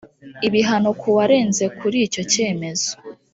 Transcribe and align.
ibihano 0.47 0.89
k 0.99 1.01
uwarenze 1.11 1.63
kuri 1.77 1.97
icyo 2.07 2.21
cyemezo 2.31 2.91